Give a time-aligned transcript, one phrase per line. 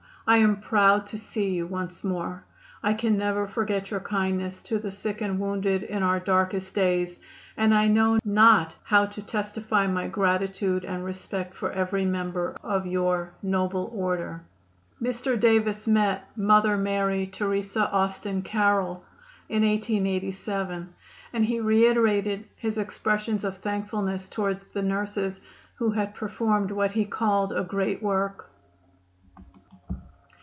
[0.27, 2.45] I am proud to see you once more.
[2.81, 7.19] I can never forget your kindness to the sick and wounded in our darkest days,
[7.57, 12.85] and I know not how to testify my gratitude and respect for every member of
[12.87, 14.43] your noble order."
[15.01, 15.37] Mr.
[15.37, 19.03] Davis met Mother Mary Teresa Austen Carroll
[19.49, 20.93] in 1887,
[21.33, 25.41] and he reiterated his expressions of thankfulness toward the sisters
[25.75, 28.47] who had performed what he called a great work.